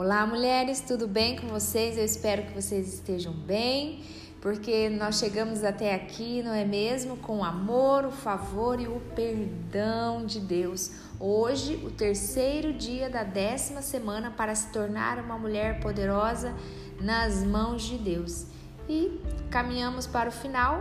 Olá, 0.00 0.24
mulheres, 0.24 0.80
tudo 0.80 1.08
bem 1.08 1.34
com 1.34 1.48
vocês? 1.48 1.98
Eu 1.98 2.04
espero 2.04 2.44
que 2.44 2.52
vocês 2.52 2.94
estejam 2.94 3.32
bem, 3.32 4.04
porque 4.40 4.88
nós 4.88 5.18
chegamos 5.18 5.64
até 5.64 5.92
aqui, 5.92 6.40
não 6.40 6.54
é 6.54 6.64
mesmo? 6.64 7.16
Com 7.16 7.38
o 7.38 7.44
amor, 7.44 8.04
o 8.04 8.12
favor 8.12 8.80
e 8.80 8.86
o 8.86 9.00
perdão 9.16 10.24
de 10.24 10.38
Deus. 10.38 10.92
Hoje, 11.18 11.84
o 11.84 11.90
terceiro 11.90 12.72
dia 12.72 13.10
da 13.10 13.24
décima 13.24 13.82
semana 13.82 14.30
para 14.30 14.54
se 14.54 14.68
tornar 14.68 15.18
uma 15.18 15.36
mulher 15.36 15.80
poderosa 15.80 16.54
nas 17.00 17.42
mãos 17.42 17.82
de 17.82 17.98
Deus. 17.98 18.46
E 18.88 19.20
caminhamos 19.50 20.06
para 20.06 20.28
o 20.28 20.32
final. 20.32 20.80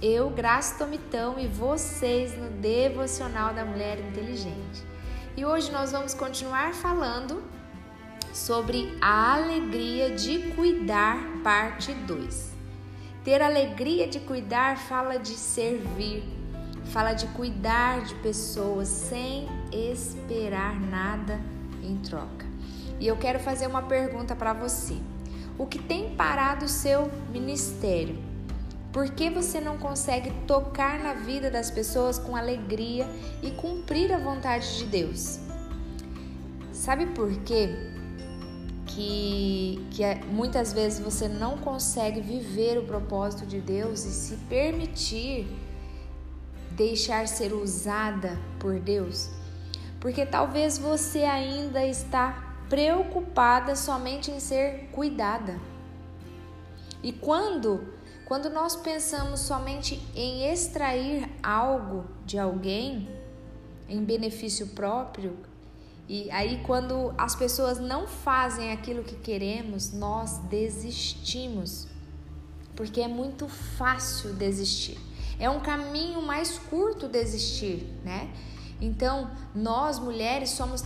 Eu, 0.00 0.30
Graça 0.30 0.78
Tomitão 0.78 1.38
e 1.38 1.46
vocês 1.46 2.34
no 2.38 2.48
Devocional 2.52 3.52
da 3.52 3.66
Mulher 3.66 3.98
Inteligente. 4.00 4.82
E 5.36 5.44
hoje 5.44 5.70
nós 5.70 5.92
vamos 5.92 6.14
continuar 6.14 6.72
falando 6.72 7.54
sobre 8.36 8.94
a 9.00 9.34
alegria 9.34 10.10
de 10.10 10.50
cuidar, 10.54 11.16
parte 11.42 11.94
2. 11.94 12.52
Ter 13.24 13.40
alegria 13.40 14.06
de 14.06 14.20
cuidar 14.20 14.76
fala 14.76 15.18
de 15.18 15.32
servir, 15.32 16.22
fala 16.92 17.14
de 17.14 17.26
cuidar 17.28 18.04
de 18.04 18.14
pessoas 18.16 18.88
sem 18.88 19.48
esperar 19.72 20.78
nada 20.78 21.40
em 21.82 21.96
troca. 21.96 22.44
E 23.00 23.06
eu 23.06 23.16
quero 23.16 23.40
fazer 23.40 23.66
uma 23.66 23.82
pergunta 23.82 24.36
para 24.36 24.52
você. 24.52 24.96
O 25.58 25.66
que 25.66 25.78
tem 25.78 26.14
parado 26.14 26.66
o 26.66 26.68
seu 26.68 27.10
ministério? 27.32 28.22
Por 28.92 29.08
que 29.10 29.30
você 29.30 29.62
não 29.62 29.78
consegue 29.78 30.30
tocar 30.46 30.98
na 30.98 31.14
vida 31.14 31.50
das 31.50 31.70
pessoas 31.70 32.18
com 32.18 32.36
alegria 32.36 33.08
e 33.42 33.50
cumprir 33.52 34.12
a 34.12 34.18
vontade 34.18 34.76
de 34.76 34.84
Deus? 34.84 35.40
Sabe 36.70 37.06
por 37.06 37.34
quê? 37.40 37.95
Que, 38.96 39.86
que 39.90 40.02
é, 40.02 40.24
muitas 40.24 40.72
vezes 40.72 40.98
você 40.98 41.28
não 41.28 41.58
consegue 41.58 42.18
viver 42.18 42.78
o 42.78 42.84
propósito 42.84 43.44
de 43.44 43.60
Deus 43.60 44.06
e 44.06 44.10
se 44.10 44.36
permitir 44.48 45.46
deixar 46.70 47.28
ser 47.28 47.52
usada 47.52 48.38
por 48.58 48.80
Deus, 48.80 49.28
porque 50.00 50.24
talvez 50.24 50.78
você 50.78 51.24
ainda 51.24 51.84
está 51.84 52.56
preocupada 52.70 53.76
somente 53.76 54.30
em 54.30 54.40
ser 54.40 54.88
cuidada. 54.92 55.60
E 57.02 57.12
quando 57.12 57.92
quando 58.24 58.50
nós 58.50 58.74
pensamos 58.74 59.40
somente 59.40 60.02
em 60.12 60.50
extrair 60.50 61.30
algo 61.40 62.06
de 62.24 62.36
alguém 62.36 63.08
em 63.88 64.02
benefício 64.02 64.66
próprio, 64.68 65.36
e 66.08 66.30
aí, 66.30 66.62
quando 66.64 67.12
as 67.18 67.34
pessoas 67.34 67.80
não 67.80 68.06
fazem 68.06 68.70
aquilo 68.70 69.02
que 69.02 69.16
queremos, 69.16 69.92
nós 69.92 70.38
desistimos, 70.48 71.88
porque 72.76 73.00
é 73.00 73.08
muito 73.08 73.48
fácil 73.48 74.32
desistir. 74.34 74.98
É 75.38 75.50
um 75.50 75.58
caminho 75.58 76.22
mais 76.22 76.58
curto 76.58 77.08
desistir, 77.08 77.92
né? 78.04 78.32
Então, 78.80 79.30
nós 79.52 79.98
mulheres 79.98 80.50
somos 80.50 80.82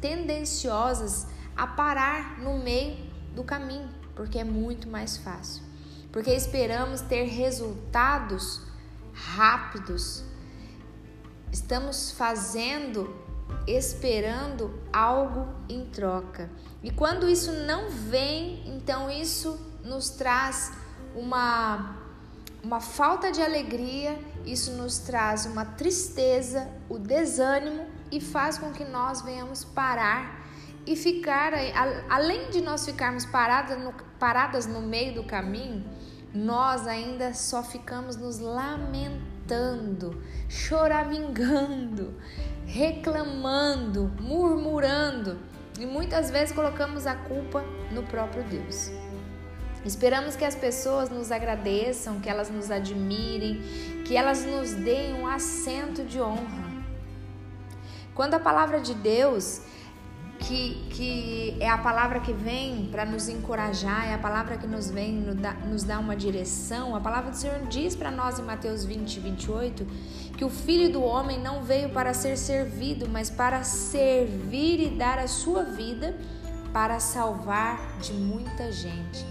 tendenciosas 0.00 1.26
a 1.56 1.66
parar 1.66 2.38
no 2.38 2.58
meio 2.58 2.98
do 3.34 3.42
caminho, 3.42 3.88
porque 4.14 4.38
é 4.38 4.44
muito 4.44 4.88
mais 4.88 5.16
fácil. 5.16 5.62
Porque 6.12 6.30
esperamos 6.30 7.00
ter 7.00 7.24
resultados 7.24 8.62
rápidos. 9.12 10.22
Estamos 11.50 12.12
fazendo 12.12 13.12
esperando 13.66 14.80
algo 14.92 15.48
em 15.68 15.84
troca. 15.86 16.50
E 16.82 16.90
quando 16.90 17.28
isso 17.28 17.52
não 17.52 17.90
vem, 17.90 18.62
então 18.66 19.10
isso 19.10 19.58
nos 19.84 20.10
traz 20.10 20.72
uma 21.14 21.96
uma 22.62 22.78
falta 22.78 23.32
de 23.32 23.40
alegria, 23.40 24.18
isso 24.44 24.72
nos 24.72 24.98
traz 24.98 25.46
uma 25.46 25.64
tristeza, 25.64 26.68
o 26.90 26.98
desânimo 26.98 27.86
e 28.12 28.20
faz 28.20 28.58
com 28.58 28.70
que 28.70 28.84
nós 28.84 29.22
venhamos 29.22 29.64
parar 29.64 30.46
e 30.86 30.96
ficar 30.96 31.52
além 32.08 32.50
de 32.50 32.60
nós 32.60 32.84
ficarmos 32.84 33.24
paradas 33.24 33.78
no, 33.78 33.92
paradas 34.18 34.66
no 34.66 34.80
meio 34.80 35.14
do 35.14 35.24
caminho, 35.24 35.84
nós 36.34 36.86
ainda 36.86 37.34
só 37.34 37.62
ficamos 37.62 38.16
nos 38.16 38.38
lamentando, 38.38 40.22
choramingando, 40.48 42.14
reclamando, 42.72 44.12
murmurando 44.20 45.38
e 45.78 45.84
muitas 45.84 46.30
vezes 46.30 46.54
colocamos 46.54 47.04
a 47.04 47.16
culpa 47.16 47.64
no 47.90 48.04
próprio 48.04 48.44
Deus. 48.44 48.90
Esperamos 49.84 50.36
que 50.36 50.44
as 50.44 50.54
pessoas 50.54 51.10
nos 51.10 51.32
agradeçam, 51.32 52.20
que 52.20 52.28
elas 52.28 52.48
nos 52.48 52.70
admirem, 52.70 53.60
que 54.04 54.16
elas 54.16 54.44
nos 54.44 54.72
deem 54.72 55.14
um 55.14 55.26
assento 55.26 56.04
de 56.04 56.20
honra. 56.20 56.70
Quando 58.14 58.34
a 58.34 58.40
palavra 58.40 58.78
de 58.80 58.94
Deus 58.94 59.62
que, 60.40 60.74
que 60.90 61.56
é 61.60 61.68
a 61.68 61.78
palavra 61.78 62.20
que 62.20 62.32
vem 62.32 62.88
para 62.90 63.04
nos 63.04 63.28
encorajar, 63.28 64.08
é 64.08 64.14
a 64.14 64.18
palavra 64.18 64.56
que 64.56 64.66
nos 64.66 64.90
vem 64.90 65.12
nos 65.12 65.36
dá, 65.36 65.52
nos 65.52 65.82
dá 65.84 65.98
uma 65.98 66.16
direção. 66.16 66.96
A 66.96 67.00
palavra 67.00 67.30
do 67.30 67.36
Senhor 67.36 67.66
diz 67.68 67.94
para 67.94 68.10
nós 68.10 68.38
em 68.38 68.42
Mateus 68.42 68.84
20, 68.84 69.20
28 69.20 69.86
que 70.36 70.44
o 70.44 70.50
Filho 70.50 70.90
do 70.90 71.02
Homem 71.02 71.38
não 71.38 71.62
veio 71.62 71.90
para 71.90 72.14
ser 72.14 72.36
servido, 72.36 73.08
mas 73.08 73.28
para 73.28 73.62
servir 73.62 74.80
e 74.80 74.88
dar 74.88 75.18
a 75.18 75.28
sua 75.28 75.62
vida 75.62 76.16
para 76.72 76.98
salvar 76.98 77.98
de 78.00 78.12
muita 78.12 78.72
gente. 78.72 79.26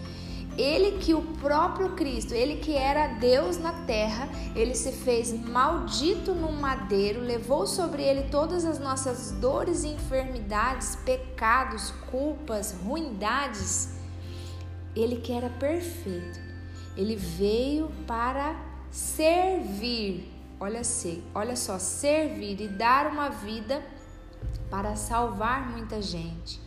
Ele 0.59 0.97
que 0.97 1.13
o 1.13 1.21
próprio 1.21 1.91
Cristo, 1.91 2.33
ele 2.33 2.57
que 2.57 2.75
era 2.75 3.07
Deus 3.13 3.57
na 3.57 3.71
terra, 3.71 4.27
ele 4.53 4.75
se 4.75 4.91
fez 4.91 5.31
maldito 5.31 6.33
no 6.33 6.51
madeiro, 6.51 7.21
levou 7.21 7.65
sobre 7.65 8.03
ele 8.03 8.23
todas 8.23 8.65
as 8.65 8.77
nossas 8.77 9.31
dores 9.31 9.85
e 9.85 9.87
enfermidades, 9.87 10.97
pecados, 10.97 11.91
culpas, 12.11 12.73
ruindades. 12.83 13.91
Ele 14.93 15.21
que 15.21 15.31
era 15.31 15.49
perfeito, 15.49 16.41
ele 16.97 17.15
veio 17.15 17.89
para 18.05 18.53
servir. 18.91 20.29
Olha, 20.59 20.83
se, 20.83 21.23
olha 21.33 21.55
só, 21.55 21.79
servir 21.79 22.59
e 22.59 22.67
dar 22.67 23.07
uma 23.07 23.29
vida 23.29 23.81
para 24.69 24.97
salvar 24.97 25.71
muita 25.71 26.01
gente. 26.01 26.59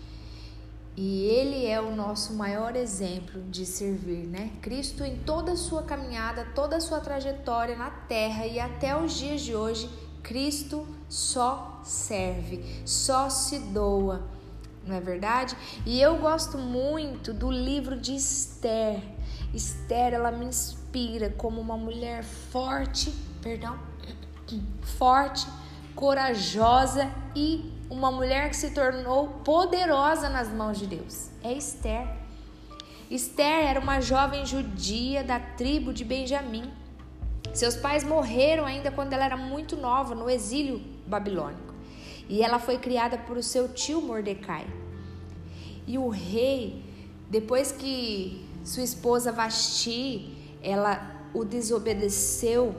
E 0.94 1.24
ele 1.24 1.66
é 1.66 1.80
o 1.80 1.94
nosso 1.96 2.34
maior 2.34 2.76
exemplo 2.76 3.40
de 3.50 3.64
servir, 3.64 4.26
né? 4.26 4.52
Cristo 4.60 5.02
em 5.02 5.16
toda 5.16 5.52
a 5.52 5.56
sua 5.56 5.82
caminhada, 5.82 6.46
toda 6.54 6.76
a 6.76 6.80
sua 6.80 7.00
trajetória 7.00 7.74
na 7.76 7.90
terra 7.90 8.46
e 8.46 8.60
até 8.60 8.94
os 8.94 9.14
dias 9.14 9.40
de 9.40 9.54
hoje, 9.54 9.88
Cristo 10.22 10.86
só 11.08 11.80
serve, 11.82 12.82
só 12.84 13.30
se 13.30 13.58
doa. 13.58 14.22
Não 14.86 14.94
é 14.94 15.00
verdade? 15.00 15.56
E 15.86 16.00
eu 16.00 16.18
gosto 16.18 16.58
muito 16.58 17.32
do 17.32 17.50
livro 17.50 17.98
de 17.98 18.14
Esther. 18.14 19.02
Esther, 19.54 20.12
ela 20.12 20.30
me 20.30 20.44
inspira 20.44 21.30
como 21.30 21.60
uma 21.60 21.76
mulher 21.76 22.22
forte, 22.22 23.14
perdão, 23.40 23.78
forte, 24.98 25.46
corajosa 25.94 27.10
e 27.34 27.72
uma 27.92 28.10
mulher 28.10 28.48
que 28.48 28.56
se 28.56 28.70
tornou 28.70 29.28
poderosa 29.44 30.30
nas 30.30 30.48
mãos 30.48 30.78
de 30.78 30.86
Deus. 30.86 31.28
É 31.44 31.52
Esther. 31.52 32.08
Esther 33.10 33.66
era 33.66 33.78
uma 33.78 34.00
jovem 34.00 34.46
judia 34.46 35.22
da 35.22 35.38
tribo 35.38 35.92
de 35.92 36.02
Benjamim. 36.02 36.72
Seus 37.52 37.76
pais 37.76 38.02
morreram 38.02 38.64
ainda 38.64 38.90
quando 38.90 39.12
ela 39.12 39.26
era 39.26 39.36
muito 39.36 39.76
nova, 39.76 40.14
no 40.14 40.30
exílio 40.30 40.80
babilônico. 41.06 41.74
E 42.30 42.42
ela 42.42 42.58
foi 42.58 42.78
criada 42.78 43.18
por 43.18 43.42
seu 43.42 43.68
tio 43.68 44.00
Mordecai. 44.00 44.66
E 45.86 45.98
o 45.98 46.08
rei, 46.08 46.82
depois 47.28 47.70
que 47.72 48.48
sua 48.64 48.82
esposa 48.82 49.30
Vasti, 49.30 50.34
ela 50.62 51.14
o 51.34 51.44
desobedeceu 51.44 52.74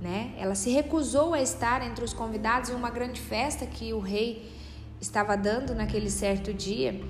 né? 0.00 0.34
Ela 0.38 0.54
se 0.54 0.70
recusou 0.70 1.34
a 1.34 1.42
estar 1.42 1.82
entre 1.86 2.04
os 2.04 2.12
convidados 2.12 2.70
em 2.70 2.74
uma 2.74 2.90
grande 2.90 3.20
festa 3.20 3.66
que 3.66 3.92
o 3.92 3.98
rei 3.98 4.52
estava 5.00 5.36
dando 5.36 5.74
naquele 5.74 6.10
certo 6.10 6.52
dia. 6.52 7.00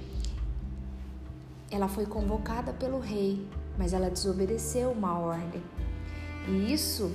Ela 1.71 1.89
foi 1.89 2.07
convocada 2.07 2.73
pelo 2.73 2.99
rei, 2.99 3.47
mas 3.77 3.93
ela 3.93 4.11
desobedeceu 4.11 4.91
uma 4.91 5.19
ordem. 5.19 5.63
E 6.49 6.73
isso 6.73 7.13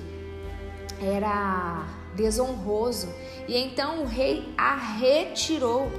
era 1.02 1.86
desonroso. 2.16 3.08
E 3.48 3.58
então 3.58 4.04
o 4.04 4.06
rei 4.06 4.54
a 4.58 4.75
retirou. 4.75 5.92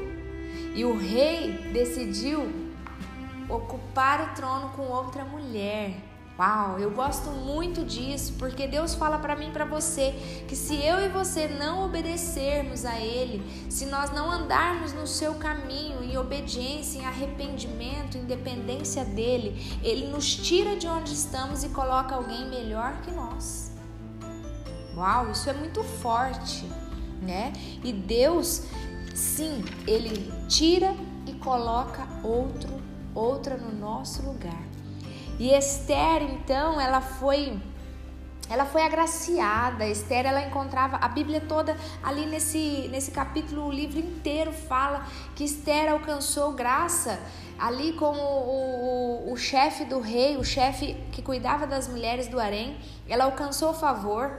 E 0.75 0.85
o 0.85 0.97
rei 0.97 1.71
decidiu 1.73 2.49
ocupar 3.49 4.31
o 4.31 4.35
trono 4.35 4.71
com 4.71 4.82
outra 4.82 5.25
mulher. 5.25 6.13
Uau, 6.36 6.81
eu 6.81 6.90
gosto 6.90 7.31
muito 7.31 7.84
disso, 7.84 8.34
porque 8.40 8.66
Deus 8.66 8.92
fala 8.92 9.20
para 9.20 9.36
mim 9.36 9.50
e 9.50 9.52
para 9.52 9.64
você 9.64 10.10
que 10.48 10.56
se 10.56 10.75
eu 10.75 10.98
e 10.98 11.08
você 11.08 11.46
não 11.46 11.84
obedecermos 11.84 12.84
a 12.84 12.98
Ele, 12.98 13.40
se 13.70 13.86
nós 13.86 14.10
não 14.10 14.28
andarmos 14.32 14.92
no 14.92 15.06
seu 15.06 15.34
caminho 15.34 16.02
em 16.02 16.19
obediência, 16.19 16.98
em 16.98 17.06
arrependimento, 17.06 18.19
em 18.19 18.25
dependência 18.25 19.04
dele, 19.04 19.78
Ele 19.81 20.08
nos 20.08 20.34
tira 20.34 20.75
de 20.75 20.88
onde 20.88 21.12
estamos 21.12 21.62
e 21.62 21.69
coloca 21.69 22.16
alguém 22.16 22.48
melhor 22.48 23.00
que 23.02 23.12
nós. 23.12 23.72
Uau, 24.96 25.30
isso 25.30 25.48
é 25.48 25.52
muito 25.52 25.84
forte, 25.84 26.64
né? 27.22 27.52
E 27.84 27.92
Deus, 27.92 28.62
sim, 29.14 29.64
Ele 29.87 30.32
tira 30.48 30.96
e 31.28 31.32
coloca 31.34 32.08
outro, 32.25 32.82
outra 33.14 33.56
no 33.56 33.72
nosso 33.72 34.20
lugar. 34.22 34.74
E 35.38 35.52
Esther, 35.52 36.22
então, 36.22 36.81
ela 36.81 37.00
foi 37.00 37.58
ela 38.48 38.66
foi 38.66 38.82
agraciada. 38.82 39.86
Esther, 39.86 40.26
ela 40.26 40.42
encontrava 40.42 40.98
a 40.98 41.08
Bíblia 41.08 41.40
toda 41.40 41.76
ali 42.02 42.26
nesse 42.26 42.88
nesse 42.90 43.10
capítulo, 43.10 43.66
o 43.66 43.72
livro 43.72 43.98
inteiro 43.98 44.52
fala 44.52 45.06
que 45.34 45.44
Esther 45.44 45.90
alcançou 45.90 46.52
graça 46.52 47.19
ali 47.58 47.92
com 47.94 48.14
o, 48.14 49.28
o, 49.28 49.32
o 49.32 49.36
chefe 49.36 49.84
do 49.84 49.98
rei, 50.00 50.36
o 50.36 50.44
chefe 50.44 50.94
que 51.10 51.22
cuidava 51.22 51.66
das 51.66 51.88
mulheres 51.88 52.28
do 52.28 52.38
harém. 52.38 52.76
Ela 53.08 53.25
alcançou 53.25 53.72
favor 53.72 54.38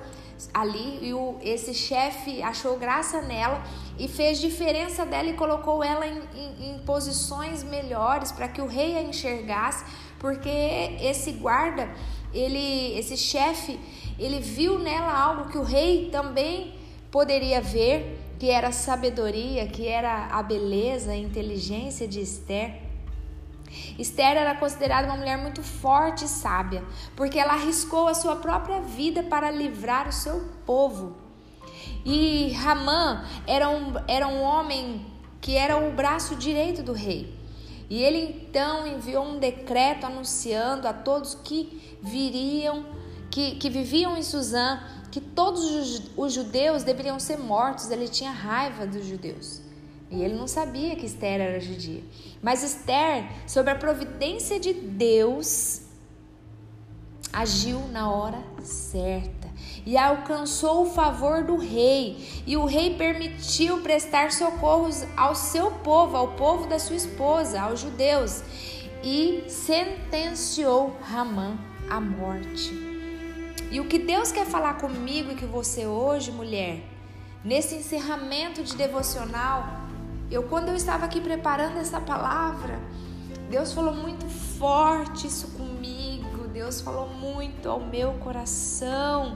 ali 0.53 0.99
e 1.01 1.13
o, 1.13 1.37
esse 1.41 1.73
chefe 1.73 2.41
achou 2.41 2.77
graça 2.77 3.21
nela 3.21 3.63
e 3.97 4.07
fez 4.07 4.39
diferença 4.39 5.05
dela 5.05 5.29
e 5.29 5.33
colocou 5.33 5.83
ela 5.83 6.05
em, 6.05 6.21
em, 6.35 6.71
em 6.71 6.79
posições 6.79 7.63
melhores 7.63 8.31
para 8.31 8.47
que 8.47 8.61
o 8.61 8.67
rei 8.67 8.97
a 8.97 9.01
enxergasse 9.01 9.85
porque 10.19 10.49
esse 11.01 11.33
guarda, 11.33 11.89
ele, 12.33 12.97
esse 12.97 13.15
chefe, 13.15 13.79
ele 14.17 14.39
viu 14.39 14.79
nela 14.79 15.13
algo 15.13 15.51
que 15.51 15.57
o 15.57 15.63
rei 15.63 16.09
também 16.11 16.73
poderia 17.11 17.61
ver, 17.61 18.19
que 18.39 18.49
era 18.49 18.69
a 18.69 18.71
sabedoria, 18.71 19.67
que 19.67 19.87
era 19.87 20.27
a 20.31 20.41
beleza, 20.41 21.11
a 21.11 21.15
inteligência 21.15 22.07
de 22.07 22.21
Esther. 22.21 22.84
Esther 23.97 24.37
era 24.37 24.55
considerada 24.55 25.07
uma 25.07 25.17
mulher 25.17 25.37
muito 25.37 25.63
forte 25.63 26.25
e 26.25 26.27
sábia, 26.27 26.83
porque 27.15 27.39
ela 27.39 27.53
arriscou 27.53 28.07
a 28.07 28.13
sua 28.13 28.35
própria 28.35 28.81
vida 28.81 29.23
para 29.23 29.51
livrar 29.51 30.07
o 30.07 30.13
seu 30.13 30.41
povo. 30.65 31.15
E 32.05 32.51
Ramã 32.51 33.25
era 33.47 33.69
um, 33.69 33.93
era 34.07 34.27
um 34.27 34.41
homem 34.41 35.05
que 35.41 35.55
era 35.55 35.77
o 35.77 35.91
braço 35.91 36.35
direito 36.35 36.83
do 36.83 36.93
rei. 36.93 37.33
E 37.89 38.01
ele 38.01 38.47
então 38.47 38.87
enviou 38.87 39.23
um 39.25 39.39
decreto 39.39 40.05
anunciando 40.05 40.87
a 40.87 40.93
todos 40.93 41.35
que 41.35 41.97
viriam, 42.01 42.85
que, 43.29 43.55
que 43.55 43.69
viviam 43.69 44.17
em 44.17 44.23
Suzã, 44.23 44.81
que 45.11 45.21
todos 45.21 46.01
os 46.17 46.33
judeus 46.33 46.83
deveriam 46.83 47.19
ser 47.19 47.37
mortos. 47.37 47.89
Ele 47.91 48.07
tinha 48.07 48.31
raiva 48.31 48.85
dos 48.87 49.05
judeus. 49.05 49.64
E 50.09 50.21
ele 50.21 50.35
não 50.35 50.47
sabia 50.47 50.95
que 50.95 51.05
Esther 51.05 51.41
era 51.41 51.59
judia. 51.59 52.03
Mas 52.41 52.63
Esther, 52.63 53.25
sob 53.47 53.69
a 53.69 53.75
providência 53.75 54.59
de 54.59 54.73
Deus, 54.73 55.81
agiu 57.33 57.79
na 57.89 58.09
hora 58.09 58.41
certa 58.61 59.45
e 59.85 59.97
alcançou 59.97 60.83
o 60.83 60.89
favor 60.89 61.43
do 61.43 61.57
rei. 61.57 62.43
E 62.45 62.55
o 62.55 62.65
rei 62.65 62.95
permitiu 62.95 63.81
prestar 63.81 64.31
socorros 64.31 65.03
ao 65.17 65.35
seu 65.35 65.69
povo, 65.71 66.15
ao 66.15 66.29
povo 66.29 66.67
da 66.67 66.79
sua 66.79 66.95
esposa, 66.95 67.61
aos 67.61 67.81
judeus, 67.81 68.41
e 69.03 69.43
sentenciou 69.47 70.95
Ramã 71.01 71.57
à 71.89 71.99
morte. 71.99 72.71
E 73.69 73.79
o 73.79 73.85
que 73.85 73.99
Deus 73.99 74.31
quer 74.31 74.45
falar 74.45 74.75
comigo 74.75 75.31
e 75.31 75.35
que 75.35 75.45
você 75.45 75.85
hoje, 75.85 76.31
mulher, 76.31 76.81
nesse 77.43 77.75
encerramento 77.75 78.63
de 78.63 78.75
devocional, 78.75 79.84
eu 80.29 80.43
quando 80.43 80.69
eu 80.69 80.75
estava 80.75 81.05
aqui 81.05 81.21
preparando 81.21 81.77
essa 81.77 81.99
palavra, 81.99 82.79
Deus 83.49 83.73
falou 83.73 83.93
muito 83.93 84.25
forte 84.25 85.27
isso 85.27 85.47
comigo. 85.49 86.47
Deus 86.47 86.79
falou 86.81 87.09
muito 87.09 87.69
ao 87.69 87.81
meu 87.81 88.13
coração 88.13 89.35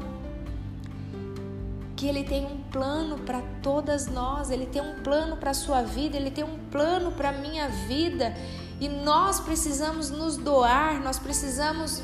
que 1.99 2.07
Ele 2.07 2.23
tem 2.23 2.45
um 2.45 2.63
plano 2.71 3.17
para 3.17 3.41
todas 3.61 4.07
nós, 4.07 4.49
Ele 4.49 4.65
tem 4.65 4.81
um 4.81 5.03
plano 5.03 5.35
para 5.35 5.51
a 5.51 5.53
sua 5.53 5.81
vida, 5.81 6.15
Ele 6.15 6.31
tem 6.31 6.45
um 6.45 6.57
plano 6.71 7.11
para 7.11 7.27
a 7.27 7.33
minha 7.33 7.67
vida 7.67 8.33
e 8.79 8.87
nós 8.87 9.41
precisamos 9.41 10.09
nos 10.09 10.37
doar, 10.37 11.01
nós 11.01 11.19
precisamos 11.19 12.01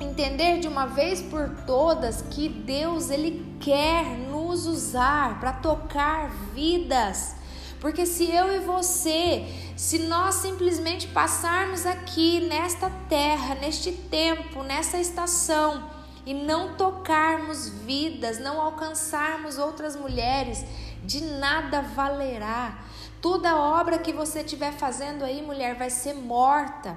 entender 0.00 0.60
de 0.60 0.66
uma 0.66 0.86
vez 0.86 1.20
por 1.20 1.50
todas 1.66 2.22
que 2.22 2.48
Deus 2.48 3.10
Ele 3.10 3.54
quer 3.60 4.16
nos 4.30 4.66
usar 4.66 5.38
para 5.38 5.52
tocar 5.52 6.30
vidas. 6.54 7.36
Porque 7.82 8.06
se 8.06 8.30
eu 8.30 8.54
e 8.54 8.60
você, 8.60 9.44
se 9.76 9.98
nós 9.98 10.36
simplesmente 10.36 11.08
passarmos 11.08 11.84
aqui 11.84 12.38
nesta 12.42 12.88
terra, 13.08 13.56
neste 13.56 13.90
tempo, 13.90 14.62
nessa 14.62 14.98
estação, 14.98 15.90
e 16.24 16.32
não 16.32 16.76
tocarmos 16.76 17.68
vidas, 17.68 18.38
não 18.38 18.60
alcançarmos 18.60 19.58
outras 19.58 19.96
mulheres, 19.96 20.64
de 21.02 21.20
nada 21.24 21.82
valerá. 21.82 22.78
Toda 23.20 23.56
obra 23.56 23.98
que 23.98 24.12
você 24.12 24.42
estiver 24.42 24.72
fazendo 24.72 25.24
aí, 25.24 25.42
mulher, 25.42 25.74
vai 25.74 25.90
ser 25.90 26.14
morta. 26.14 26.96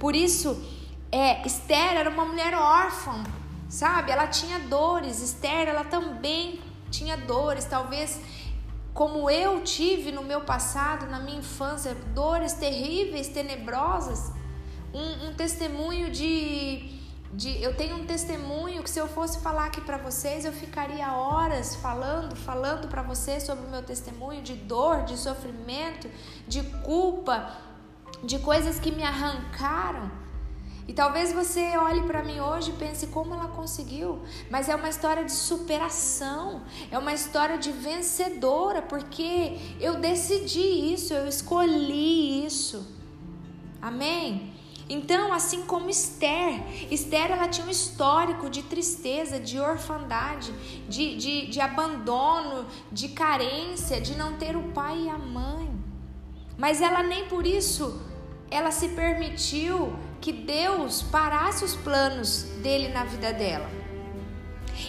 Por 0.00 0.16
isso, 0.16 0.60
é, 1.12 1.46
Esther 1.46 1.94
era 1.96 2.10
uma 2.10 2.24
mulher 2.24 2.54
órfã, 2.54 3.22
sabe? 3.68 4.10
Ela 4.10 4.26
tinha 4.26 4.58
dores. 4.58 5.22
Esther, 5.22 5.68
ela 5.68 5.84
também 5.84 6.60
tinha 6.90 7.16
dores. 7.16 7.64
Talvez 7.66 8.20
como 8.98 9.30
eu 9.30 9.62
tive 9.62 10.10
no 10.10 10.24
meu 10.24 10.40
passado, 10.40 11.06
na 11.06 11.20
minha 11.20 11.38
infância, 11.38 11.94
dores 12.12 12.54
terríveis, 12.54 13.28
tenebrosas. 13.28 14.32
Um, 14.92 15.28
um 15.28 15.34
testemunho 15.34 16.10
de 16.10 16.98
de, 17.32 17.62
eu 17.62 17.76
tenho 17.76 17.94
um 17.94 18.06
testemunho 18.06 18.82
que 18.82 18.90
se 18.90 18.98
eu 18.98 19.06
fosse 19.06 19.38
falar 19.38 19.66
aqui 19.66 19.80
para 19.82 19.98
vocês, 19.98 20.44
eu 20.44 20.52
ficaria 20.52 21.12
horas 21.12 21.76
falando, 21.76 22.34
falando 22.34 22.88
para 22.88 23.02
vocês 23.02 23.44
sobre 23.44 23.66
o 23.66 23.70
meu 23.70 23.84
testemunho 23.84 24.42
de 24.42 24.54
dor, 24.54 25.04
de 25.04 25.16
sofrimento, 25.16 26.10
de 26.48 26.62
culpa, 26.88 27.54
de 28.24 28.40
coisas 28.40 28.80
que 28.80 28.90
me 28.90 29.04
arrancaram. 29.04 30.10
E 30.88 30.92
talvez 30.94 31.34
você 31.34 31.76
olhe 31.76 32.02
para 32.04 32.22
mim 32.22 32.40
hoje 32.40 32.70
e 32.70 32.72
pense 32.72 33.08
como 33.08 33.34
ela 33.34 33.48
conseguiu, 33.48 34.22
mas 34.48 34.70
é 34.70 34.74
uma 34.74 34.88
história 34.88 35.22
de 35.22 35.32
superação, 35.32 36.62
é 36.90 36.98
uma 36.98 37.12
história 37.12 37.58
de 37.58 37.70
vencedora, 37.70 38.80
porque 38.80 39.58
eu 39.78 39.96
decidi 39.96 40.94
isso, 40.94 41.12
eu 41.12 41.28
escolhi 41.28 42.46
isso. 42.46 42.88
Amém? 43.82 44.54
Então, 44.88 45.30
assim 45.30 45.66
como 45.66 45.90
Esther, 45.90 46.62
Esther 46.90 47.32
ela 47.32 47.46
tinha 47.48 47.66
um 47.66 47.70
histórico 47.70 48.48
de 48.48 48.62
tristeza, 48.62 49.38
de 49.38 49.60
orfandade, 49.60 50.50
de, 50.88 51.16
de, 51.16 51.48
de 51.48 51.60
abandono, 51.60 52.66
de 52.90 53.08
carência, 53.08 54.00
de 54.00 54.16
não 54.16 54.38
ter 54.38 54.56
o 54.56 54.72
pai 54.72 55.02
e 55.02 55.10
a 55.10 55.18
mãe. 55.18 55.70
Mas 56.56 56.80
ela 56.80 57.02
nem 57.02 57.26
por 57.26 57.46
isso 57.46 58.07
ela 58.50 58.70
se 58.70 58.88
permitiu 58.88 59.92
que 60.20 60.32
Deus 60.32 61.02
parasse 61.02 61.64
os 61.64 61.74
planos 61.76 62.42
dele 62.62 62.88
na 62.88 63.04
vida 63.04 63.32
dela. 63.32 63.68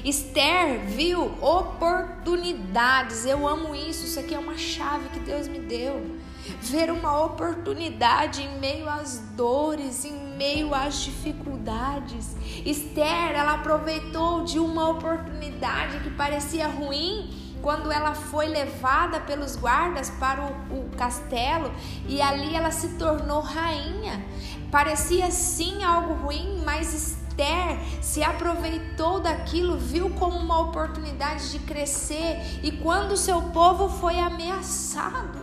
Esther 0.04 0.80
viu 0.86 1.24
oportunidades. 1.42 3.26
Eu 3.26 3.48
amo 3.48 3.76
isso. 3.76 4.06
Isso 4.06 4.20
aqui 4.20 4.34
é 4.34 4.40
uma 4.40 4.58
chave 4.58 5.10
que 5.10 5.20
Deus 5.20 5.48
me 5.48 5.60
deu 5.60 6.20
ver 6.62 6.92
uma 6.92 7.24
oportunidade 7.26 8.42
em 8.42 8.60
meio 8.60 8.90
às 8.90 9.20
dores, 9.36 10.06
em 10.06 10.36
meio 10.36 10.74
às 10.74 11.04
dificuldades. 11.04 12.36
Esther, 12.66 13.36
ela 13.36 13.54
aproveitou 13.54 14.44
de 14.44 14.58
uma 14.58 14.90
oportunidade 14.90 16.00
que 16.00 16.10
parecia 16.12 16.68
ruim 16.68 17.49
quando 17.62 17.92
ela 17.92 18.14
foi 18.14 18.48
levada 18.48 19.20
pelos 19.20 19.56
guardas 19.56 20.10
para 20.12 20.42
o, 20.42 20.80
o, 20.80 20.90
castelo 20.98 21.72
e 22.08 22.22
ali 22.22 22.56
ela 22.56 22.72
se 22.72 22.90
tornou 22.90 23.42
rainha. 23.42 24.26
Parecia 24.72 25.32
sim 25.32 25.84
algo 25.84 26.14
ruim, 26.14 26.62
mas 26.66 26.94
Esther 26.94 27.80
se 28.02 28.24
aproveitou 28.24 29.20
daquilo, 29.20 29.78
viu 29.78 30.10
como 30.12 30.38
uma 30.38 30.60
oportunidade 30.60 31.52
de 31.52 31.60
crescer 31.60 32.38
e 32.64 32.72
quando 32.72 33.18
seu 33.18 33.42
povo 33.42 33.90
foi 33.90 34.20
ameaçado, 34.20 35.40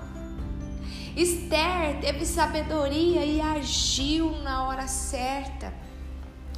Esther 1.17 1.99
teve 2.01 2.27
sabedoria 2.27 3.25
e 3.25 3.41
agiu 3.41 4.33
na 4.43 4.65
hora 4.65 4.87
certa, 4.87 5.73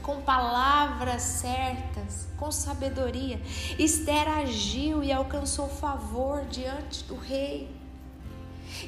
com 0.09 0.23
palavras 0.23 1.21
certas, 1.21 2.29
com 2.39 2.51
sabedoria. 2.51 3.39
Esther 3.79 4.27
agiu 4.27 5.05
e 5.05 5.13
alcançou 5.13 5.69
favor 5.69 6.47
diante 6.47 7.05
do 7.05 7.15
rei. 7.15 7.69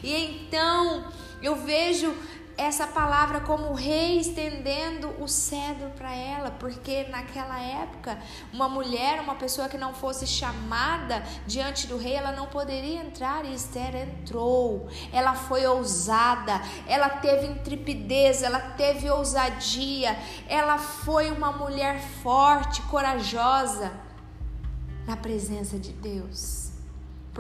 E 0.03 0.15
então 0.15 1.13
eu 1.43 1.57
vejo 1.57 2.17
essa 2.61 2.87
palavra 2.87 3.41
como 3.41 3.73
rei 3.73 4.19
estendendo 4.19 5.09
o 5.19 5.27
cedro 5.27 5.91
para 5.97 6.15
ela, 6.15 6.51
porque 6.51 7.05
naquela 7.05 7.59
época, 7.59 8.19
uma 8.53 8.69
mulher, 8.69 9.19
uma 9.21 9.35
pessoa 9.35 9.67
que 9.67 9.79
não 9.79 9.95
fosse 9.95 10.27
chamada 10.27 11.23
diante 11.47 11.87
do 11.87 11.97
rei, 11.97 12.15
ela 12.15 12.33
não 12.33 12.47
poderia 12.47 13.01
entrar 13.01 13.47
e 13.47 13.55
Esther 13.55 13.97
entrou. 13.97 14.89
Ela 15.11 15.35
foi 15.35 15.67
ousada, 15.67 16.61
ela 16.87 17.09
teve 17.09 17.47
intrepidez, 17.47 18.43
ela 18.43 18.61
teve 18.61 19.09
ousadia, 19.09 20.19
ela 20.47 20.77
foi 20.77 21.31
uma 21.31 21.53
mulher 21.53 21.99
forte, 22.23 22.83
corajosa 22.83 23.91
na 25.07 25.17
presença 25.17 25.79
de 25.79 25.93
Deus 25.93 26.70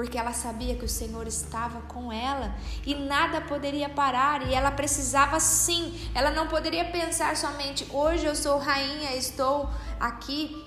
porque 0.00 0.16
ela 0.16 0.32
sabia 0.32 0.74
que 0.76 0.84
o 0.86 0.88
Senhor 0.88 1.26
estava 1.26 1.82
com 1.82 2.10
ela 2.10 2.54
e 2.86 2.94
nada 2.94 3.38
poderia 3.42 3.86
parar, 3.86 4.48
e 4.48 4.54
ela 4.54 4.70
precisava 4.70 5.38
sim, 5.38 5.92
ela 6.14 6.30
não 6.30 6.46
poderia 6.48 6.86
pensar 6.86 7.36
somente 7.36 7.86
hoje 7.92 8.24
eu 8.24 8.34
sou 8.34 8.56
rainha, 8.56 9.14
estou 9.14 9.68
aqui 10.00 10.66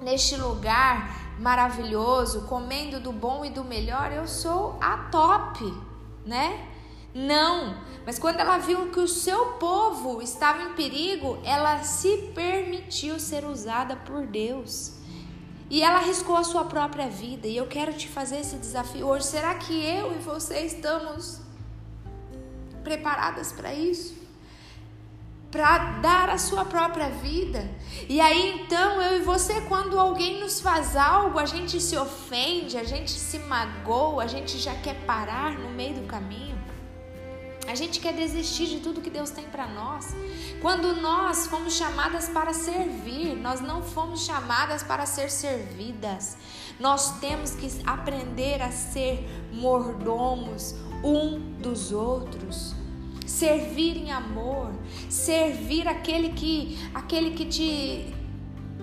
neste 0.00 0.36
lugar 0.36 1.36
maravilhoso, 1.38 2.46
comendo 2.46 2.98
do 2.98 3.12
bom 3.12 3.44
e 3.44 3.50
do 3.50 3.62
melhor, 3.62 4.10
eu 4.10 4.26
sou 4.26 4.78
a 4.80 4.96
top, 5.10 5.62
né? 6.24 6.66
Não, 7.14 7.76
mas 8.06 8.18
quando 8.18 8.40
ela 8.40 8.56
viu 8.56 8.90
que 8.90 9.00
o 9.00 9.06
seu 9.06 9.48
povo 9.58 10.22
estava 10.22 10.62
em 10.62 10.72
perigo, 10.72 11.38
ela 11.44 11.82
se 11.82 12.32
permitiu 12.34 13.20
ser 13.20 13.44
usada 13.44 13.96
por 13.96 14.26
Deus. 14.26 15.01
E 15.72 15.82
ela 15.82 16.00
arriscou 16.00 16.36
a 16.36 16.44
sua 16.44 16.66
própria 16.66 17.08
vida. 17.08 17.48
E 17.48 17.56
eu 17.56 17.66
quero 17.66 17.94
te 17.94 18.06
fazer 18.06 18.40
esse 18.40 18.56
desafio 18.56 19.06
hoje. 19.06 19.24
Será 19.24 19.54
que 19.54 19.72
eu 19.72 20.14
e 20.14 20.18
você 20.18 20.66
estamos 20.66 21.40
preparadas 22.84 23.52
para 23.52 23.72
isso? 23.72 24.14
Para 25.50 25.98
dar 26.00 26.28
a 26.28 26.36
sua 26.36 26.66
própria 26.66 27.08
vida. 27.08 27.66
E 28.06 28.20
aí 28.20 28.60
então 28.60 29.00
eu 29.00 29.16
e 29.16 29.22
você, 29.22 29.62
quando 29.62 29.98
alguém 29.98 30.40
nos 30.40 30.60
faz 30.60 30.94
algo, 30.94 31.38
a 31.38 31.46
gente 31.46 31.80
se 31.80 31.96
ofende, 31.96 32.76
a 32.76 32.84
gente 32.84 33.10
se 33.10 33.38
magoa, 33.38 34.24
a 34.24 34.26
gente 34.26 34.58
já 34.58 34.74
quer 34.74 35.06
parar 35.06 35.58
no 35.58 35.70
meio 35.70 35.94
do 35.94 36.06
caminho. 36.06 36.51
A 37.68 37.74
gente 37.74 38.00
quer 38.00 38.12
desistir 38.12 38.66
de 38.66 38.80
tudo 38.80 39.00
que 39.00 39.10
Deus 39.10 39.30
tem 39.30 39.44
para 39.44 39.66
nós. 39.68 40.14
Quando 40.60 41.00
nós 41.00 41.46
fomos 41.46 41.74
chamadas 41.74 42.28
para 42.28 42.52
servir, 42.52 43.36
nós 43.36 43.60
não 43.60 43.82
fomos 43.82 44.24
chamadas 44.24 44.82
para 44.82 45.06
ser 45.06 45.30
servidas. 45.30 46.36
Nós 46.80 47.18
temos 47.20 47.52
que 47.52 47.68
aprender 47.86 48.60
a 48.60 48.70
ser 48.70 49.26
mordomos 49.52 50.74
um 51.04 51.38
dos 51.58 51.92
outros. 51.92 52.74
Servir 53.24 53.96
em 53.96 54.10
amor, 54.10 54.72
servir 55.08 55.86
aquele 55.86 56.30
que 56.30 56.78
aquele 56.92 57.30
que 57.30 57.46
te 57.46 58.14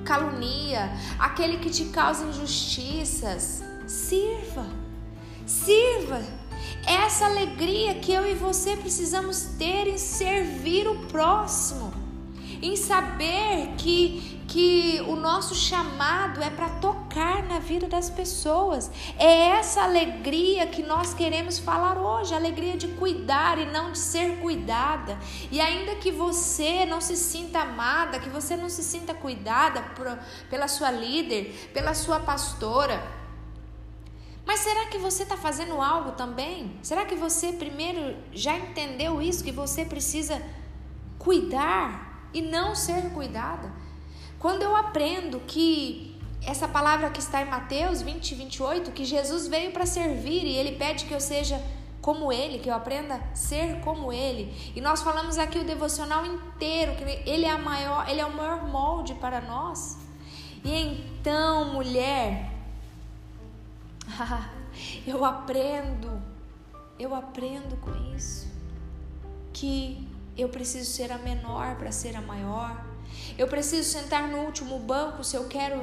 calunia, 0.05 0.91
aquele 1.19 1.57
que 1.57 1.69
te 1.69 1.85
causa 1.85 2.25
injustiças. 2.25 3.61
Sirva. 3.85 4.65
Sirva 5.45 6.38
essa 6.85 7.25
alegria 7.25 7.95
que 7.95 8.11
eu 8.11 8.29
e 8.29 8.33
você 8.33 8.75
precisamos 8.77 9.41
ter 9.57 9.87
em 9.87 9.97
servir 9.97 10.87
o 10.87 10.95
próximo, 11.07 11.93
em 12.61 12.75
saber 12.75 13.73
que, 13.77 14.41
que 14.47 15.01
o 15.07 15.15
nosso 15.15 15.55
chamado 15.55 16.41
é 16.41 16.49
para 16.49 16.69
tocar 16.69 17.43
na 17.43 17.59
vida 17.59 17.87
das 17.87 18.09
pessoas. 18.09 18.91
É 19.17 19.49
essa 19.49 19.83
alegria 19.83 20.67
que 20.67 20.83
nós 20.83 21.13
queremos 21.13 21.59
falar 21.59 21.97
hoje, 21.97 22.33
a 22.33 22.37
alegria 22.37 22.75
de 22.75 22.87
cuidar 22.89 23.57
e 23.57 23.65
não 23.65 23.91
de 23.91 23.99
ser 23.99 24.37
cuidada. 24.39 25.17
E 25.51 25.61
ainda 25.61 25.95
que 25.95 26.11
você 26.11 26.85
não 26.85 26.99
se 26.99 27.15
sinta 27.15 27.59
amada, 27.59 28.19
que 28.19 28.29
você 28.29 28.57
não 28.57 28.69
se 28.69 28.83
sinta 28.83 29.13
cuidada 29.13 29.81
por, 29.95 30.07
pela 30.49 30.67
sua 30.67 30.91
líder, 30.91 31.71
pela 31.73 31.93
sua 31.93 32.19
pastora, 32.19 33.18
mas 34.49 34.61
será 34.61 34.87
que 34.87 34.97
você 34.97 35.21
está 35.21 35.37
fazendo 35.37 35.79
algo 35.79 36.13
também? 36.13 36.71
Será 36.81 37.05
que 37.05 37.13
você 37.13 37.53
primeiro 37.53 38.17
já 38.33 38.57
entendeu 38.57 39.21
isso, 39.21 39.43
que 39.43 39.51
você 39.51 39.85
precisa 39.85 40.41
cuidar 41.19 42.27
e 42.33 42.41
não 42.41 42.73
ser 42.73 43.11
cuidada? 43.11 43.71
Quando 44.39 44.63
eu 44.63 44.75
aprendo 44.75 45.39
que 45.41 46.19
essa 46.41 46.67
palavra 46.67 47.11
que 47.11 47.19
está 47.19 47.43
em 47.43 47.45
Mateus 47.45 48.01
20, 48.01 48.33
28, 48.33 48.91
que 48.91 49.05
Jesus 49.05 49.47
veio 49.47 49.71
para 49.71 49.85
servir 49.85 50.43
e 50.43 50.55
ele 50.55 50.77
pede 50.77 51.05
que 51.05 51.13
eu 51.13 51.21
seja 51.21 51.63
como 52.01 52.33
ele, 52.33 52.57
que 52.57 52.71
eu 52.71 52.73
aprenda 52.73 53.17
a 53.17 53.35
ser 53.35 53.81
como 53.81 54.11
ele. 54.11 54.51
E 54.75 54.81
nós 54.81 55.03
falamos 55.03 55.37
aqui 55.37 55.59
o 55.59 55.63
devocional 55.63 56.25
inteiro, 56.25 56.95
que 56.95 57.03
ele 57.29 57.45
é 57.45 57.51
a 57.51 57.59
maior, 57.59 58.09
ele 58.09 58.19
é 58.19 58.25
o 58.25 58.35
maior 58.35 58.67
molde 58.67 59.13
para 59.13 59.41
nós. 59.41 59.99
E 60.65 60.73
então, 60.73 61.71
mulher, 61.71 62.58
eu 65.05 65.23
aprendo, 65.25 66.21
eu 66.97 67.13
aprendo 67.15 67.77
com 67.77 68.15
isso. 68.15 68.47
Que 69.53 70.07
eu 70.37 70.49
preciso 70.49 70.89
ser 70.89 71.11
a 71.11 71.17
menor 71.17 71.75
para 71.75 71.91
ser 71.91 72.15
a 72.15 72.21
maior. 72.21 72.83
Eu 73.37 73.47
preciso 73.47 73.89
sentar 73.89 74.27
no 74.27 74.39
último 74.39 74.79
banco 74.79 75.23
se 75.23 75.35
eu 75.35 75.47
quero 75.47 75.81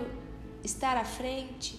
estar 0.65 0.97
à 0.97 1.05
frente. 1.05 1.79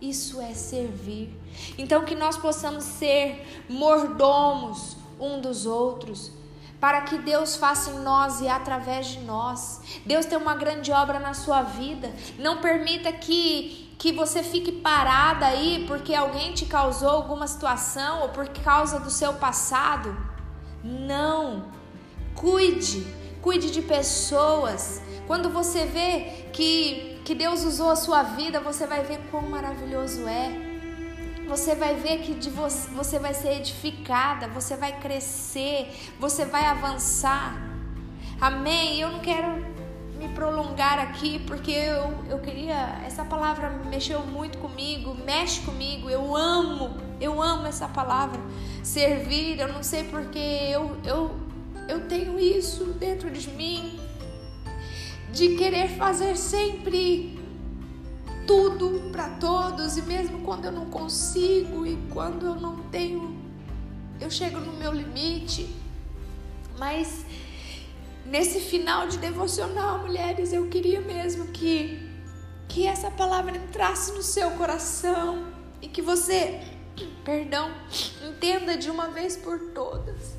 Isso 0.00 0.40
é 0.40 0.52
servir. 0.54 1.32
Então, 1.78 2.04
que 2.04 2.14
nós 2.14 2.36
possamos 2.36 2.84
ser 2.84 3.64
mordomos 3.68 4.96
um 5.20 5.40
dos 5.40 5.64
outros, 5.66 6.32
para 6.80 7.02
que 7.02 7.18
Deus 7.18 7.54
faça 7.54 7.90
em 7.90 8.00
nós 8.00 8.40
e 8.40 8.48
através 8.48 9.06
de 9.06 9.20
nós. 9.20 9.80
Deus 10.04 10.26
tem 10.26 10.36
uma 10.36 10.56
grande 10.56 10.90
obra 10.90 11.20
na 11.20 11.32
sua 11.32 11.62
vida. 11.62 12.12
Não 12.38 12.60
permita 12.60 13.12
que 13.12 13.81
que 14.02 14.10
você 14.10 14.42
fique 14.42 14.72
parada 14.72 15.46
aí 15.46 15.84
porque 15.86 16.12
alguém 16.12 16.52
te 16.52 16.66
causou 16.66 17.08
alguma 17.08 17.46
situação 17.46 18.22
ou 18.22 18.30
por 18.30 18.48
causa 18.48 18.98
do 18.98 19.08
seu 19.08 19.34
passado. 19.34 20.16
Não. 20.82 21.66
Cuide, 22.34 23.06
cuide 23.40 23.70
de 23.70 23.80
pessoas. 23.80 25.00
Quando 25.28 25.48
você 25.50 25.84
vê 25.84 26.48
que, 26.52 27.20
que 27.24 27.32
Deus 27.32 27.64
usou 27.64 27.90
a 27.90 27.94
sua 27.94 28.24
vida, 28.24 28.58
você 28.58 28.88
vai 28.88 29.04
ver 29.04 29.20
quão 29.30 29.42
maravilhoso 29.42 30.26
é. 30.26 30.50
Você 31.46 31.76
vai 31.76 31.94
ver 31.94 32.22
que 32.22 32.34
de 32.34 32.50
você, 32.50 32.90
você 32.90 33.20
vai 33.20 33.34
ser 33.34 33.58
edificada, 33.58 34.48
você 34.48 34.74
vai 34.74 34.98
crescer, 34.98 36.12
você 36.18 36.44
vai 36.44 36.64
avançar. 36.64 37.54
Amém? 38.40 38.98
Eu 38.98 39.12
não 39.12 39.20
quero 39.20 39.64
me 40.22 40.28
prolongar 40.28 41.00
aqui 41.00 41.40
porque 41.40 41.72
eu, 41.72 42.14
eu 42.30 42.38
queria. 42.38 43.00
Essa 43.04 43.24
palavra 43.24 43.70
mexeu 43.90 44.20
muito 44.24 44.58
comigo, 44.58 45.16
mexe 45.26 45.60
comigo. 45.62 46.08
Eu 46.08 46.36
amo, 46.36 46.96
eu 47.20 47.42
amo 47.42 47.66
essa 47.66 47.88
palavra. 47.88 48.40
Servir, 48.84 49.58
eu 49.58 49.72
não 49.72 49.82
sei 49.82 50.04
porque 50.04 50.38
eu, 50.38 50.96
eu, 51.04 51.36
eu 51.88 52.06
tenho 52.06 52.38
isso 52.38 52.84
dentro 52.94 53.30
de 53.30 53.50
mim, 53.50 53.98
de 55.32 55.56
querer 55.56 55.88
fazer 55.88 56.36
sempre 56.36 57.40
tudo 58.46 59.10
para 59.10 59.28
todos 59.28 59.96
e 59.96 60.02
mesmo 60.02 60.40
quando 60.40 60.66
eu 60.66 60.72
não 60.72 60.86
consigo 60.86 61.84
e 61.86 61.96
quando 62.10 62.46
eu 62.46 62.54
não 62.54 62.76
tenho, 62.84 63.36
eu 64.20 64.30
chego 64.30 64.60
no 64.60 64.72
meu 64.72 64.92
limite. 64.92 65.68
Mas 66.78 67.24
nesse 68.32 68.60
final 68.60 69.06
de 69.06 69.18
devocional, 69.18 69.98
mulheres, 69.98 70.54
eu 70.54 70.66
queria 70.68 71.02
mesmo 71.02 71.48
que 71.48 72.10
que 72.66 72.86
essa 72.86 73.10
palavra 73.10 73.54
entrasse 73.54 74.12
no 74.12 74.22
seu 74.22 74.52
coração 74.52 75.52
e 75.82 75.86
que 75.86 76.00
você, 76.00 76.58
perdão, 77.22 77.70
entenda 78.26 78.78
de 78.78 78.88
uma 78.88 79.08
vez 79.08 79.36
por 79.36 79.58
todas. 79.74 80.34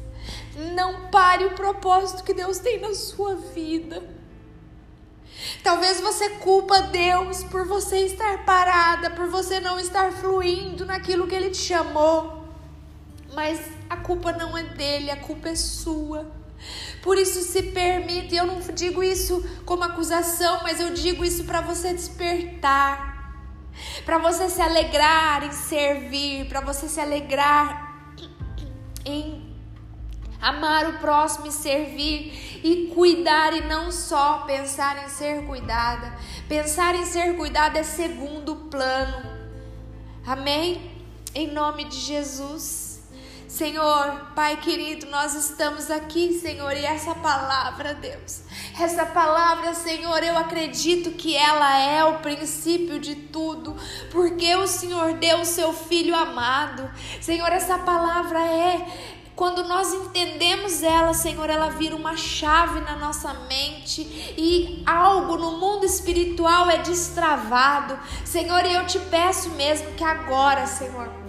Não 0.74 1.12
pare 1.12 1.46
o 1.46 1.54
propósito 1.54 2.24
que 2.24 2.34
Deus 2.34 2.58
tem 2.58 2.80
na 2.80 2.96
sua 2.96 3.36
vida. 3.36 4.02
Talvez 5.62 6.02
você 6.02 6.32
culpa 6.32 6.82
Deus 6.82 7.44
por 7.44 7.68
você 7.68 7.98
estar 8.08 8.44
parada, 8.44 9.12
por 9.12 9.28
você 9.28 9.60
não 9.60 9.80
estar 9.80 10.12
fluindo 10.12 10.88
naquilo 10.88 11.28
que 11.28 11.36
ele 11.36 11.52
te 11.52 11.58
chamou. 11.58 12.48
Mas 13.36 13.60
a 13.88 13.98
culpa 13.98 14.32
não 14.32 14.58
é 14.58 14.64
dele, 14.64 15.12
a 15.12 15.18
culpa 15.18 15.50
é 15.50 15.56
sua. 15.56 16.43
Por 17.02 17.18
isso 17.18 17.42
se 17.42 17.64
permite, 17.64 18.36
eu 18.36 18.46
não 18.46 18.60
digo 18.60 19.04
isso 19.04 19.44
como 19.66 19.84
acusação, 19.84 20.62
mas 20.64 20.80
eu 20.80 20.94
digo 20.94 21.24
isso 21.26 21.44
para 21.44 21.62
você 21.62 21.94
despertar. 21.94 23.14
Para 24.06 24.18
você 24.18 24.50
se 24.50 24.62
alegrar 24.62 25.44
em 25.44 25.52
servir, 25.52 26.48
para 26.48 26.62
você 26.62 26.88
se 26.88 27.00
alegrar 27.00 28.16
em 29.06 29.54
amar 30.44 30.90
o 30.90 31.00
próximo 31.00 31.48
e 31.48 31.52
servir 31.52 32.60
e 32.64 32.92
cuidar 32.94 33.54
e 33.54 33.62
não 33.62 33.92
só 33.92 34.40
pensar 34.40 35.06
em 35.06 35.10
ser 35.10 35.46
cuidada. 35.46 36.14
Pensar 36.48 36.96
em 36.96 37.06
ser 37.06 37.36
cuidada 37.36 37.80
é 37.80 37.84
segundo 37.84 38.56
plano. 38.70 39.32
Amém? 40.26 40.92
Em 41.34 41.48
nome 41.48 41.86
de 41.86 42.00
Jesus. 42.00 42.83
Senhor, 43.54 44.30
Pai 44.34 44.58
querido, 44.58 45.06
nós 45.12 45.36
estamos 45.36 45.92
aqui, 45.92 46.40
Senhor, 46.40 46.76
e 46.76 46.84
essa 46.84 47.14
palavra, 47.14 47.94
Deus, 47.94 48.42
essa 48.80 49.06
palavra, 49.06 49.76
Senhor, 49.76 50.24
eu 50.24 50.36
acredito 50.36 51.12
que 51.12 51.38
ela 51.38 51.80
é 51.80 52.04
o 52.04 52.18
princípio 52.18 53.00
de 53.00 53.14
tudo, 53.14 53.76
porque 54.12 54.56
o 54.56 54.66
Senhor 54.66 55.14
deu 55.20 55.42
o 55.42 55.46
seu 55.46 55.72
filho 55.72 56.16
amado. 56.16 56.90
Senhor, 57.22 57.48
essa 57.52 57.78
palavra 57.78 58.40
é 58.40 58.88
quando 59.36 59.64
nós 59.66 59.94
entendemos 59.94 60.82
ela, 60.82 61.14
Senhor, 61.14 61.48
ela 61.48 61.70
vira 61.70 61.96
uma 61.96 62.18
chave 62.18 62.80
na 62.80 62.96
nossa 62.96 63.36
mente 63.48 64.02
e 64.36 64.82
algo 64.84 65.38
no 65.38 65.60
mundo 65.60 65.86
espiritual 65.86 66.72
é 66.72 66.80
destravado. 66.80 68.00
Senhor, 68.26 68.66
eu 68.66 68.84
te 68.88 68.98
peço 68.98 69.52
mesmo 69.52 69.92
que 69.92 70.04
agora, 70.04 70.66
Senhor, 70.66 71.23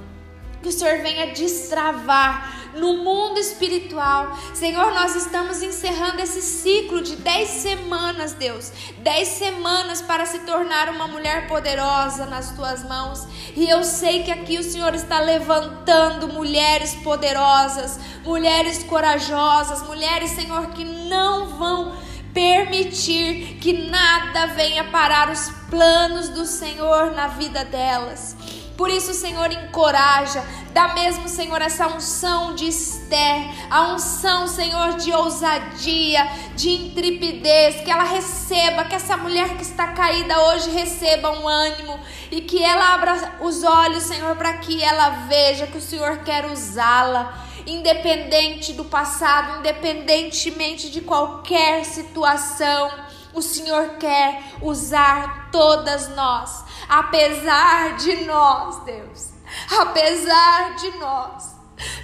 que 0.65 0.71
o 0.71 0.73
Senhor 0.73 1.03
venha 1.03 1.27
destravar 1.27 2.71
no 2.75 3.05
mundo 3.05 3.39
espiritual. 3.39 4.35
Senhor, 4.55 4.95
nós 4.95 5.15
estamos 5.15 5.63
encerrando 5.63 6.23
esse 6.23 6.41
ciclo 6.41 7.03
de 7.03 7.17
dez 7.17 7.51
semanas, 7.51 8.33
Deus. 8.33 8.73
Dez 8.97 9.29
semanas 9.29 10.01
para 10.01 10.25
se 10.25 10.39
tornar 10.41 10.89
uma 10.89 11.07
mulher 11.07 11.47
poderosa 11.49 12.25
nas 12.25 12.53
tuas 12.53 12.83
mãos. 12.83 13.29
E 13.55 13.69
eu 13.69 13.85
sei 13.85 14.23
que 14.23 14.31
aqui 14.33 14.57
o 14.57 14.65
Senhor 14.65 14.95
está 14.95 15.21
levantando 15.21 16.29
mulheres 16.29 16.95
poderosas, 16.95 18.01
mulheres 18.25 18.83
corajosas, 18.85 19.83
mulheres, 19.83 20.31
Senhor, 20.31 20.69
que 20.69 20.83
não 20.83 21.59
vão 21.59 21.95
permitir 22.33 23.59
que 23.61 23.87
nada 23.91 24.47
venha 24.47 24.85
parar 24.85 25.31
os 25.31 25.51
planos 25.69 26.31
do 26.31 26.47
Senhor 26.47 27.13
na 27.13 27.29
vida 27.29 27.67
delas. 27.67 28.35
Por 28.77 28.91
isso, 28.91 29.15
Senhor, 29.15 29.53
encoraja, 29.53 30.45
dá 30.73 30.95
mesmo, 30.95 31.29
Senhor, 31.29 31.63
essa 31.63 31.87
unção 31.87 32.57
de 32.57 32.67
Esther, 32.67 33.49
a 33.71 33.93
unção, 33.93 34.49
Senhor, 34.49 34.95
de 34.95 35.13
ousadia, 35.13 36.27
de 36.57 36.71
intrepidez, 36.71 37.77
que 37.83 37.91
ela 37.91 38.03
receba, 38.03 38.85
que 38.85 38.97
essa 38.97 39.17
mulher 39.17 39.57
que 39.57 39.63
está 39.63 39.89
caída 39.89 40.41
hoje 40.49 40.71
receba 40.71 41.31
um 41.31 41.47
ânimo 41.47 42.01
e 42.33 42.41
que 42.41 42.61
ela 42.65 42.95
abra 42.95 43.37
os 43.43 43.63
olhos, 43.63 44.03
Senhor, 44.03 44.35
para 44.35 44.55
que 44.55 44.83
ela 44.83 45.11
veja 45.29 45.69
que 45.69 45.79
o 45.79 45.81
Senhor 45.81 46.19
quer 46.25 46.45
usá-la, 46.47 47.47
independente 47.65 48.73
do 48.73 48.85
passado, 48.85 49.61
independentemente 49.61 50.91
de 50.91 51.01
qualquer 51.01 51.85
situação. 51.85 52.91
O 53.33 53.41
Senhor 53.41 53.99
quer 53.99 54.43
usar 54.61 55.51
todas 55.53 56.09
nós 56.17 56.64
apesar 56.89 57.97
de 57.97 58.25
nós, 58.25 58.85
Deus, 58.85 59.31
apesar 59.81 60.77
de 60.77 60.91
nós. 60.99 61.55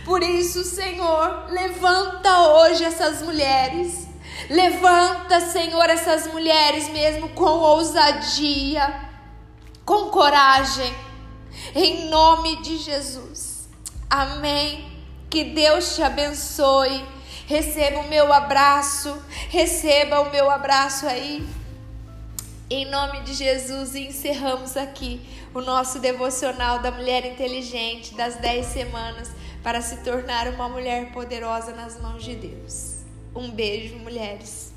Por 0.05 0.23
isso, 0.23 0.65
Senhor, 0.65 1.47
levanta 1.49 2.49
hoje 2.49 2.85
essas 2.85 3.23
mulheres. 3.23 4.09
Levanta, 4.49 5.41
Senhor, 5.41 5.89
essas 5.89 6.27
mulheres 6.27 6.89
mesmo 6.89 7.29
com 7.31 7.45
ousadia, 7.45 9.09
com 9.85 10.11
coragem, 10.11 10.93
em 11.75 12.09
nome 12.09 12.57
de 12.63 12.79
Jesus. 12.79 13.69
Amém. 14.09 14.91
Que 15.29 15.45
Deus 15.45 15.95
te 15.95 16.03
abençoe. 16.03 17.05
Receba 17.47 18.01
o 18.01 18.09
meu 18.09 18.33
abraço, 18.33 19.17
receba 19.49 20.21
o 20.21 20.31
meu 20.31 20.51
abraço 20.51 21.07
aí. 21.07 21.47
Em 22.73 22.85
nome 22.85 23.23
de 23.23 23.35
Jesus, 23.35 23.97
encerramos 23.97 24.77
aqui 24.77 25.21
o 25.53 25.61
nosso 25.61 25.99
devocional 25.99 26.79
da 26.79 26.93
mulher 26.93 27.27
inteligente 27.27 28.15
das 28.15 28.37
10 28.37 28.65
semanas 28.65 29.29
para 29.61 29.83
se 29.83 30.05
tornar 30.05 30.47
uma 30.47 30.69
mulher 30.69 31.11
poderosa 31.11 31.73
nas 31.73 32.00
mãos 32.00 32.23
de 32.23 32.37
Deus. 32.37 32.99
Um 33.35 33.50
beijo, 33.50 33.97
mulheres. 33.97 34.70